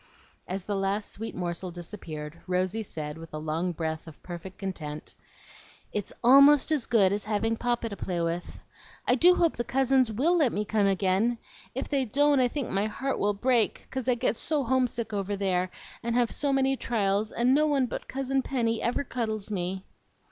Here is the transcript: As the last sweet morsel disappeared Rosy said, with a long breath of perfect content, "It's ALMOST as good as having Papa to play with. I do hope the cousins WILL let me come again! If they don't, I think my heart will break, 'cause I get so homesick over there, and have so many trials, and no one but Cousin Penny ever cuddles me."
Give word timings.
As 0.47 0.65
the 0.65 0.75
last 0.75 1.11
sweet 1.11 1.35
morsel 1.35 1.69
disappeared 1.69 2.41
Rosy 2.47 2.81
said, 2.81 3.19
with 3.19 3.35
a 3.35 3.37
long 3.37 3.71
breath 3.71 4.07
of 4.07 4.23
perfect 4.23 4.57
content, 4.57 5.13
"It's 5.93 6.11
ALMOST 6.23 6.71
as 6.71 6.87
good 6.87 7.13
as 7.13 7.25
having 7.25 7.55
Papa 7.55 7.89
to 7.89 7.95
play 7.95 8.19
with. 8.19 8.63
I 9.07 9.13
do 9.13 9.35
hope 9.35 9.57
the 9.57 9.63
cousins 9.63 10.11
WILL 10.11 10.35
let 10.39 10.53
me 10.53 10.65
come 10.65 10.87
again! 10.87 11.37
If 11.75 11.87
they 11.87 12.03
don't, 12.05 12.39
I 12.39 12.47
think 12.47 12.71
my 12.71 12.87
heart 12.87 13.19
will 13.19 13.35
break, 13.35 13.87
'cause 13.91 14.09
I 14.09 14.15
get 14.15 14.37
so 14.37 14.63
homesick 14.63 15.13
over 15.13 15.35
there, 15.37 15.69
and 16.01 16.15
have 16.15 16.31
so 16.31 16.51
many 16.51 16.75
trials, 16.75 17.31
and 17.31 17.53
no 17.53 17.67
one 17.67 17.85
but 17.85 18.07
Cousin 18.07 18.41
Penny 18.41 18.81
ever 18.81 19.03
cuddles 19.03 19.51
me." 19.51 19.85